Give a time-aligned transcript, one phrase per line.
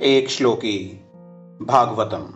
[0.00, 1.04] एक श्लोकी
[1.62, 2.26] भागवतम।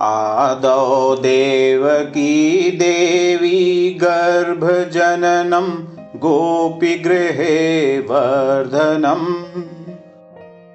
[0.00, 5.68] आदौ देवकी देवी गर्भजननं
[6.18, 9.26] गोपीगृहे वर्धनम्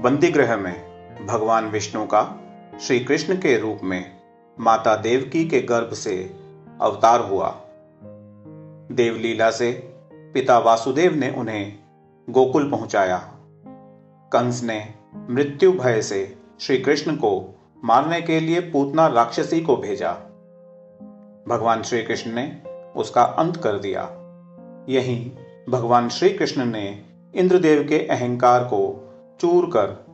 [0.00, 0.86] बंदीगृह में
[1.26, 2.40] भगवान विष्णु का
[2.80, 4.13] श्री कृष्ण के रूप में
[4.60, 6.36] माता देवकी के गर्भ से
[6.80, 7.60] अवतार हुआ।
[8.92, 9.72] देवलीला से
[10.12, 11.78] पिता वासुदेव ने उन्हें
[12.30, 13.16] गोकुल पहुँचाया।
[14.32, 14.94] कंस ने
[15.30, 20.12] मृत्यु भय से श्री कृष्ण को मारने के लिए पूतना राक्षसी को भेजा।
[21.48, 22.62] भगवान श्री कृष्ण ने
[22.96, 24.02] उसका अंत कर दिया।
[24.88, 25.32] यही
[25.68, 27.02] भगवान श्री कृष्ण ने
[27.34, 30.04] इंद्रदेव के अहंकार को चूर कर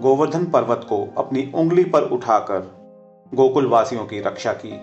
[0.00, 2.85] गोवर्धन पर्वत को अपनी उंगली पर उठाकर
[3.34, 4.80] गोकुल वासियों की रक्षा की।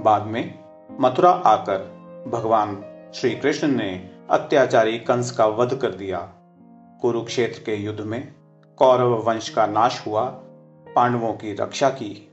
[0.00, 0.58] बाद में
[1.00, 1.78] मथुरा आकर
[2.32, 6.18] भगवान श्री कृष्ण ने अत्याचारी कंस का वध कर दिया।
[7.02, 8.34] कुरुक्षेत्र के युद्ध में
[8.76, 10.24] कौरव वंश का नाश हुआ,
[10.96, 12.32] पांडवों की रक्षा की।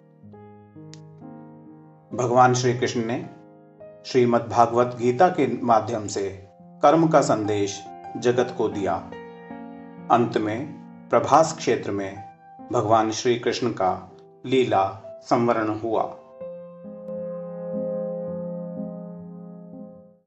[2.13, 3.29] भगवान श्री कृष्ण ने
[4.05, 7.85] श्रीमद् भागवत गीता के माध्यम से कर्म का संदेश
[8.17, 8.95] जगत को दिया।
[10.11, 10.73] अंत में
[11.09, 12.23] प्रभास क्षेत्र में
[12.71, 14.09] भगवान श्री कृष्ण का
[14.45, 14.97] लीला
[15.29, 16.03] संवरण हुआ।